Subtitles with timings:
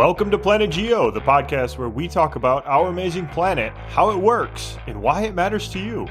[0.00, 4.16] Welcome to Planet Geo, the podcast where we talk about our amazing planet, how it
[4.16, 6.06] works, and why it matters to you.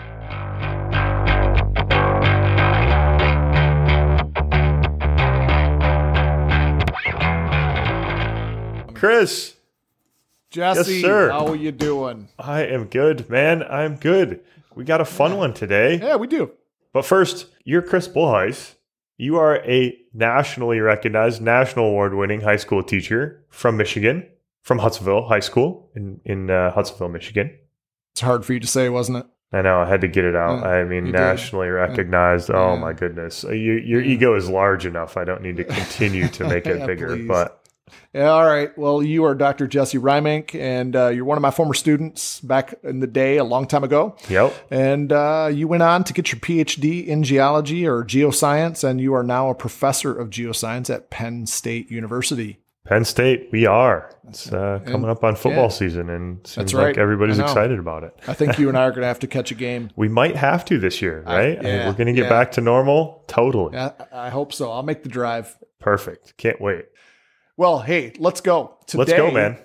[8.93, 9.55] Chris,
[10.51, 11.31] Jesse, Yes, sir.
[11.31, 12.27] how are you doing?
[12.37, 13.63] I am good, man.
[13.63, 14.41] I'm good.
[14.75, 15.97] We got a fun one today.
[15.97, 16.51] Yeah, we do.
[16.93, 18.75] But first, you're Chris Bolhuis.
[19.21, 24.25] You are a nationally recognized, national award winning high school teacher from Michigan,
[24.63, 27.53] from Hudsonville High School in, in uh, Hudsonville, Michigan.
[28.13, 29.25] It's hard for you to say, wasn't it?
[29.51, 30.61] I know I had to get it out.
[30.61, 31.19] Yeah, I mean, you did.
[31.19, 32.49] nationally recognized.
[32.49, 34.13] Oh my goodness, Uh, you, your Yeah.
[34.13, 35.17] ego is large enough.
[35.17, 37.07] I don't need to continue to make it Yeah, bigger.
[37.17, 37.27] please.
[37.27, 37.58] But Yeah,
[38.15, 38.75] all right.
[38.77, 39.67] Well, you are Dr.
[39.67, 43.43] Jesse Reimink, and uh, you're one of my former students back in the day, a
[43.43, 44.15] long time ago.
[44.29, 48.99] yep, And uh, you went on to get your PhD in geology or geoscience, and
[49.01, 52.59] you are now a professor of geoscience at Penn State University.
[52.85, 54.09] Penn State, we are.
[54.27, 55.67] It's uh, coming And- up on football yeah.
[55.69, 56.97] season, and seems That's like right.
[56.97, 58.15] everybody's excited about it.
[58.27, 59.91] I think you and I are going to have to catch a game.
[59.95, 61.59] We might have to this year, I- right?
[61.59, 62.29] I mean, we're going to get yeah.
[62.29, 63.23] back to normal.
[63.27, 63.73] Totally.
[63.75, 64.71] Yeah, I hope so.
[64.71, 65.55] I'll make the drive.
[65.79, 66.35] Perfect.
[66.37, 66.85] Can't wait.
[67.59, 68.77] Well, hey, let's go.
[68.87, 69.57] Today, Let's go, man.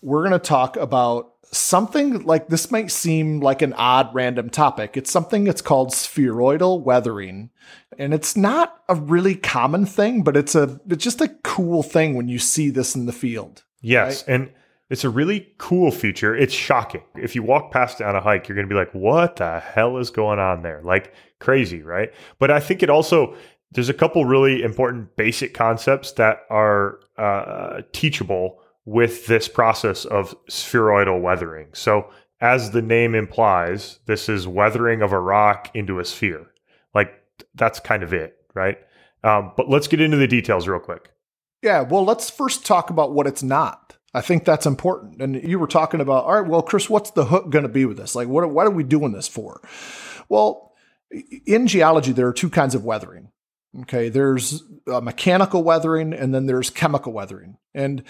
[0.00, 4.96] we're going to talk about something like this might seem like an odd random topic.
[4.96, 7.50] It's something that's called spheroidal weathering.
[7.98, 12.14] And it's not a really common thing, but it's a it's just a cool thing
[12.14, 13.64] when you see this in the field.
[13.82, 14.22] Yes.
[14.22, 14.50] And
[14.88, 16.34] it's a really cool feature.
[16.34, 17.02] It's shocking.
[17.16, 19.60] If you walk past it on a hike, you're going to be like, what the
[19.60, 20.80] hell is going on there?
[20.82, 22.14] Like crazy, right?
[22.38, 23.36] But I think it also,
[23.72, 30.34] there's a couple really important basic concepts that are uh, teachable with this process of
[30.48, 31.68] spheroidal weathering.
[31.72, 36.50] So, as the name implies, this is weathering of a rock into a sphere.
[36.94, 37.12] Like
[37.54, 38.78] that's kind of it, right?
[39.22, 41.12] Um, but let's get into the details real quick.
[41.62, 43.96] Yeah, well, let's first talk about what it's not.
[44.12, 45.22] I think that's important.
[45.22, 47.84] And you were talking about, all right, well, Chris, what's the hook going to be
[47.84, 48.14] with this?
[48.14, 49.60] Like, what, what are we doing this for?
[50.28, 50.72] Well,
[51.46, 53.28] in geology, there are two kinds of weathering.
[53.80, 57.56] Okay, there's uh, mechanical weathering and then there's chemical weathering.
[57.74, 58.02] And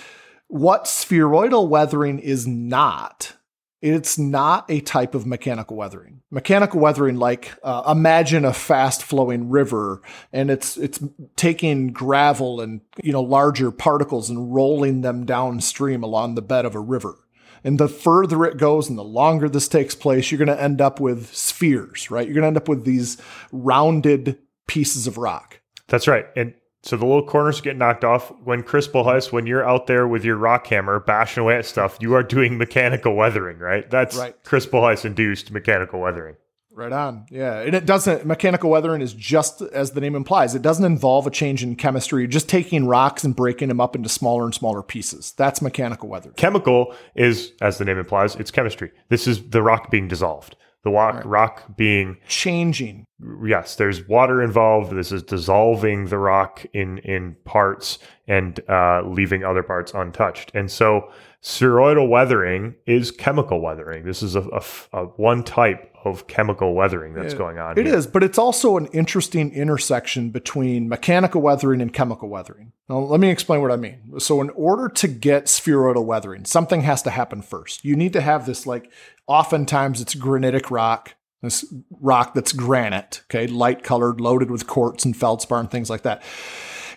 [0.49, 3.35] what spheroidal weathering is not,
[3.81, 6.23] it's not a type of mechanical weathering.
[6.31, 10.03] Mechanical weathering, like uh, imagine a fast flowing river
[10.33, 11.01] and it's it's
[11.37, 16.75] taking gravel and you know larger particles and rolling them downstream along the bed of
[16.75, 17.17] a river.
[17.65, 20.81] And the further it goes and the longer this takes place, you're going to end
[20.81, 22.27] up with spheres, right?
[22.27, 23.19] You're going to end up with these
[23.53, 25.61] rounded pieces of rock.
[25.89, 26.27] That's right.
[26.37, 28.33] And so the little corners get knocked off.
[28.43, 31.97] When Chris Bolhuis, when you're out there with your rock hammer bashing away at stuff,
[32.01, 33.89] you are doing mechanical weathering, right?
[33.89, 34.35] That's Right.
[34.45, 36.37] Chris Bolhuis induced mechanical weathering.
[36.75, 37.27] Right on.
[37.31, 37.61] Yeah.
[37.61, 40.55] And it doesn't, mechanical weathering is just as the name implies.
[40.55, 42.23] It doesn't involve a change in chemistry.
[42.23, 45.35] You're just taking rocks and breaking them up into smaller and smaller pieces.
[45.37, 46.35] That's mechanical weathering.
[46.37, 48.91] Chemical is, as the name implies, it's chemistry.
[49.11, 50.57] This is the rock being dissolved.
[50.85, 51.27] The rock, Right.
[51.27, 53.05] rock being Changing.
[53.45, 54.91] yes, there's water involved.
[54.93, 60.51] This is dissolving the rock in in parts and uh, leaving other parts untouched.
[60.55, 61.11] And so,
[61.43, 64.05] spheroidal weathering is chemical weathering.
[64.05, 64.43] This is a
[65.17, 67.79] one type of chemical weathering that's Yeah, going on.
[67.79, 67.97] It here.
[67.97, 72.73] is, but it's also an interesting intersection between mechanical weathering and chemical weathering.
[72.89, 74.19] Now, let me explain what I mean.
[74.19, 77.85] So, in order to get spheroidal weathering, something has to happen first.
[77.85, 78.91] You need to have this, like,
[79.27, 81.65] oftentimes it's granitic rock, this
[82.01, 86.23] rock that's granite, okay, light colored, loaded with quartz and feldspar and things like that.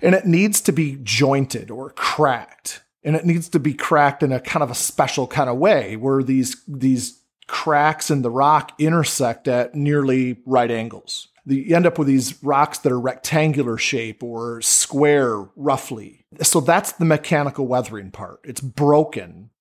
[0.02, 2.84] And it needs to be jointed or cracked.
[3.06, 5.96] And it needs to be cracked in a kind of a special kind of way
[5.96, 11.28] where these, these cracks in the rock intersect at nearly right angles.
[11.46, 16.26] You end up with these rocks that are rectangular shape or square roughly.
[16.42, 18.40] So that's the mechanical weathering part.
[18.44, 19.52] It's broken,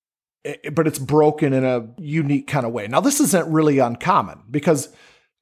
[0.46, 2.86] eh, but it's broken in a unique kind of way.
[2.88, 4.88] Now, this isn't really uncommon because,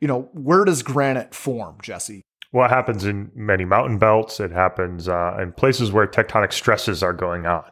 [0.01, 2.23] you know, where does granite form, Jesse?
[2.51, 4.41] What happens in many mountain belts?
[4.41, 7.65] It happens uh, in places where tectonic stresses are going on.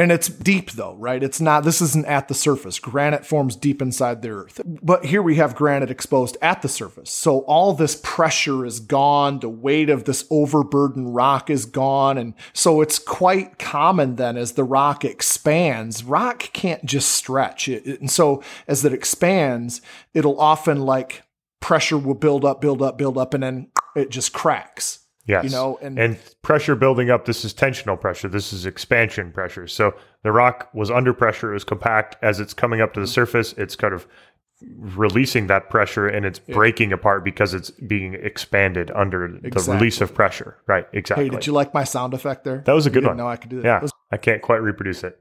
[0.00, 1.22] And it's deep though, right?
[1.22, 2.78] It's not, this isn't at the surface.
[2.78, 4.58] Granite forms deep inside the earth.
[4.64, 7.10] But here we have granite exposed at the surface.
[7.10, 9.40] So all this pressure is gone.
[9.40, 12.16] The weight of this overburdened rock is gone.
[12.16, 17.68] And so it's quite common then as the rock expands, rock can't just stretch.
[17.68, 19.82] It, and so as it expands,
[20.14, 21.24] it'll often like
[21.60, 24.99] pressure will build up, build up, build up, and then it just cracks.
[25.26, 25.44] Yes.
[25.44, 27.24] You know, and- and pressure building up.
[27.24, 28.28] This is tensional pressure.
[28.28, 29.66] This is expansion pressure.
[29.66, 31.50] So the rock was under pressure.
[31.50, 32.16] It was compact.
[32.22, 33.12] As it's coming up to the mm-hmm.
[33.12, 34.06] surface, it's kind of
[34.62, 40.14] releasing that pressure and it's breaking apart because it's being expanded under the release of
[40.14, 40.56] pressure.
[40.66, 40.86] Right.
[40.92, 41.24] Exactly.
[41.24, 42.62] Hey, did you like my sound effect there?
[42.66, 43.16] that was a good didn't one.
[43.18, 43.64] No, I could do that.
[43.64, 43.80] Yeah.
[43.80, 45.18] Was I can't quite reproduce it.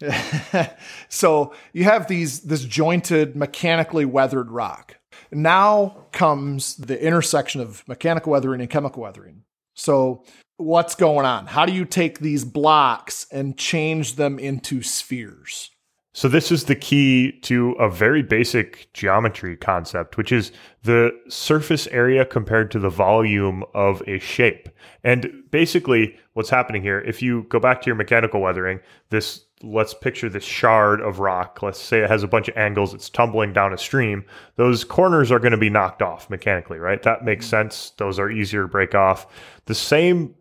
[1.08, 4.96] so you have these this jointed, mechanically weathered rock.
[5.32, 9.44] Now comes the intersection of mechanical weathering and chemical weathering.
[9.74, 10.24] So
[10.56, 11.46] what's going on?
[11.46, 15.70] How do you take these blocks and change them into spheres?
[16.12, 20.50] So this is the key to a very basic geometry concept, which is
[20.82, 24.68] the surface area compared to the volume of a shape.
[25.04, 28.80] And basically what's happening here, if you go back to your mechanical weathering,
[29.10, 31.62] this let's picture this shard of rock.
[31.62, 34.24] Let's say it has a bunch of angles, it's tumbling down a stream.
[34.56, 37.02] Those corners are going to be knocked off mechanically, right?
[37.02, 37.50] That makes mm-hmm.
[37.50, 37.90] sense.
[37.98, 39.26] Those are easier to break off.
[39.66, 40.34] The same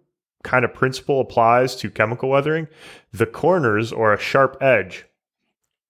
[0.43, 2.67] kind of principle applies to chemical weathering.
[3.11, 5.05] The corners or a sharp edge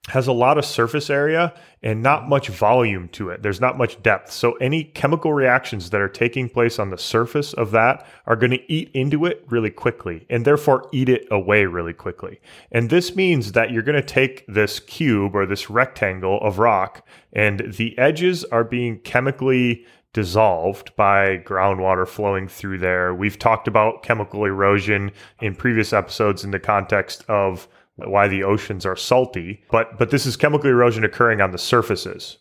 [0.10, 3.42] has a lot of surface area and not much volume to it.
[3.42, 4.32] There's not much depth.
[4.32, 8.52] So any chemical reactions that are taking place on the surface of that are going
[8.52, 12.42] to eat into it really quickly and therefore eat it away really quickly.
[12.72, 17.08] And this means that you're going to take this cube or this rectangle of rock
[17.32, 23.14] and the edges are being chemically dissolved by groundwater flowing through there.
[23.14, 27.68] We've talked about chemical erosion in previous episodes in the context of
[28.06, 32.38] why the oceans are salty, but but this is chemical erosion occurring on the surfaces.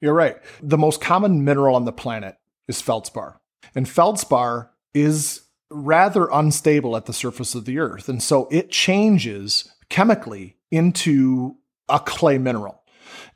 [0.00, 0.36] You're right.
[0.62, 2.36] The most common mineral on the planet
[2.68, 3.40] is feldspar.
[3.74, 9.70] And feldspar is rather unstable at the surface of the earth, and so it changes
[9.88, 11.56] chemically into
[11.88, 12.82] a clay mineral.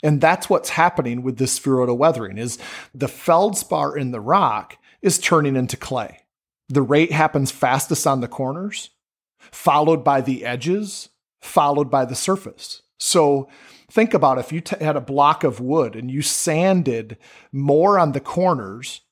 [0.02, 2.58] And that's what's happening with this spheroidal weathering is
[2.94, 6.20] the feldspar in the rock is turning into clay.
[6.68, 8.90] The rate happens fastest on the corners,
[9.38, 11.08] followed by the edges,
[11.42, 12.82] followed by the surface.
[12.98, 13.48] So
[13.90, 17.18] think about if you t- had a block of wood and you sanded
[17.50, 19.02] more on the corners,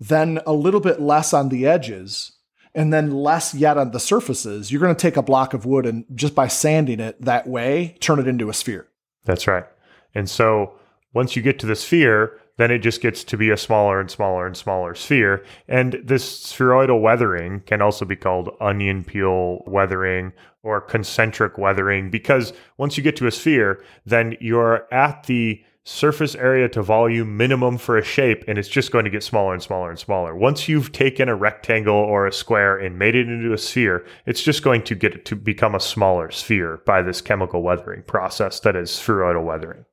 [0.00, 2.32] then a little bit less on the edges,
[2.74, 5.84] and then less yet on the surfaces, you're going to take a block of wood
[5.84, 8.86] and just by sanding it that way, turn it into a sphere.
[9.24, 9.64] That's right.
[10.14, 10.74] And so
[11.12, 14.10] once you get to the sphere, then it just gets to be a smaller and
[14.10, 15.44] smaller and smaller sphere.
[15.66, 20.32] And this spheroidal weathering can also be called onion peel weathering
[20.62, 26.34] or concentric weathering because once you get to a sphere, then you're at the surface
[26.34, 29.62] area to volume minimum for a shape and it's just going to get smaller and
[29.62, 30.34] smaller and smaller.
[30.36, 34.42] Once you've taken a rectangle or a square and made it into a sphere, it's
[34.42, 38.76] just going to get to become a smaller sphere by this chemical weathering process that
[38.76, 39.86] is spheroidal weathering.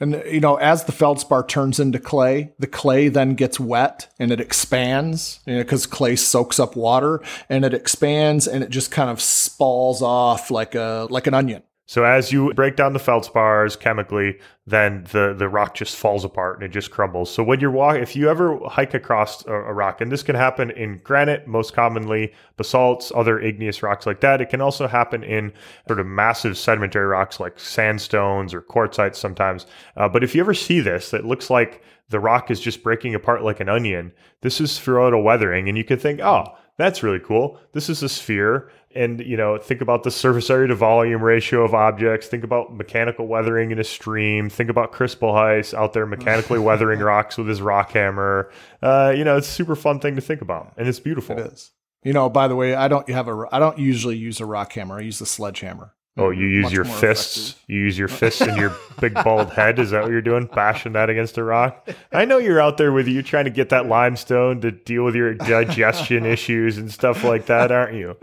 [0.00, 4.32] And you know, as the feldspar turns into clay, the clay then gets wet and
[4.32, 8.90] it expands, you know, because clay soaks up water and it expands and it just
[8.90, 11.62] kind of spalls off like a like an onion.
[11.90, 16.54] So as you break down the feldspars chemically, then the, the rock just falls apart
[16.54, 17.34] and it just crumbles.
[17.34, 20.36] So when you're walking, if you ever hike across a, a, rock, and this can
[20.36, 24.40] happen in granite, most commonly basalts, other igneous rocks like that.
[24.40, 25.52] It can also happen in
[25.88, 29.66] sort of massive sedimentary rocks like sandstones or quartzites sometimes.
[29.96, 33.16] Uh, but if you ever see this, that looks like the rock is just breaking
[33.16, 34.12] apart like an onion.
[34.42, 37.58] This is spheroidal weathering, and you could think, oh, that's really cool.
[37.72, 41.62] This is a sphere and you know think about the surface area to volume ratio
[41.62, 46.06] of objects think about mechanical weathering in a stream think about Chris Bolhuis out there
[46.06, 48.50] mechanically weathering rocks with his rock hammer
[48.82, 51.46] uh, you know it's a super fun thing to think about and it's beautiful it
[51.52, 51.70] is
[52.02, 54.72] you know by the way i don't have a i don't usually use a rock
[54.72, 57.36] hammer i use the sledgehammer Oh, you use your fists.
[57.36, 57.64] Effective.
[57.68, 59.78] You use your fists and your big bald head.
[59.78, 60.46] Is that what you're doing?
[60.46, 61.88] Bashing that against a rock?
[62.12, 65.14] I know you're out there with you trying to get that limestone to deal with
[65.14, 68.16] your digestion issues and stuff like that, aren't you?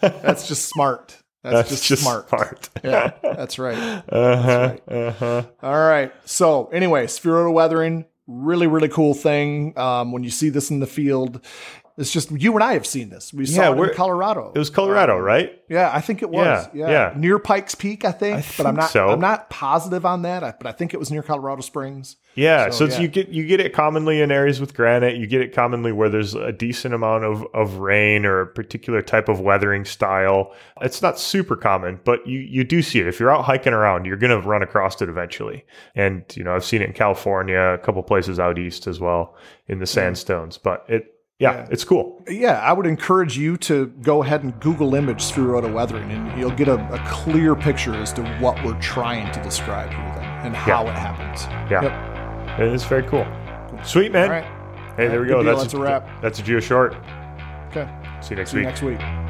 [0.00, 1.16] That's just smart.
[1.42, 2.28] That's, that's just, just, smart.
[2.28, 2.70] smart.
[2.82, 3.76] yeah, that's right.
[4.08, 4.88] Uh-huh, right.
[4.88, 5.42] Uh-huh.
[5.62, 6.10] All right.
[6.24, 9.78] So, anyway, spheroidal weathering, really, really cool thing.
[9.78, 11.44] Um, when you see this in the field,
[11.96, 13.32] it's just you and I have seen this.
[13.32, 14.50] We saw it in Colorado.
[14.52, 15.62] It was Colorado, um, right?
[15.68, 16.68] Yeah, I think it was.
[16.74, 16.90] Yeah, yeah.
[16.90, 17.12] yeah.
[17.16, 18.34] near Pikes Peak, I think.
[18.34, 18.90] I but think I'm not.
[18.90, 19.08] So.
[19.10, 20.58] I'm not positive on that.
[20.58, 22.16] But I think it was near Colorado Springs.
[22.34, 23.00] Yeah, so, so yeah.
[23.02, 25.16] you get you get it commonly in areas with granite.
[25.16, 29.00] You get it commonly where there's a decent amount of of rain or a particular
[29.00, 30.52] type of weathering style.
[30.80, 33.06] It's not super common, but you you do see it.
[33.06, 35.64] If you're out hiking around, you're going to run across it eventually.
[35.94, 39.36] And you know, I've seen it in California, a couple places out east as well
[39.68, 40.58] in the sandstones.
[40.58, 41.13] But it
[41.44, 42.22] yeah, yeah, it's cool.
[42.28, 46.50] Yeah, I would encourage you to go ahead and Google image spheroidal weathering, and you'll
[46.50, 50.56] get a, a, clear picture as to what we're trying to describe here then, and
[50.56, 50.90] how yeah.
[50.90, 51.44] it happens.
[51.70, 52.60] Yeah, yep.
[52.60, 53.26] it is very cool.
[53.68, 53.84] cool.
[53.84, 54.42] Sweet man.
[54.96, 55.42] Hey, there we go.
[55.42, 56.22] That's, that's a, a wrap.
[56.22, 56.94] That's a Geo short.
[57.68, 57.88] Okay.
[58.22, 58.62] See you next See week.
[58.62, 59.23] You next week.